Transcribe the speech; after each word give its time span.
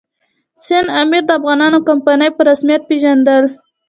سند 0.65 0.87
امیر 1.01 1.23
د 1.27 1.31
افغانانو 1.39 1.77
واکمني 1.79 2.29
په 2.33 2.41
رسمیت 2.49 2.81
پېژندل. 2.89 3.43